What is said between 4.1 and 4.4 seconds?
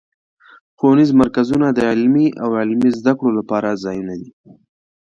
دي.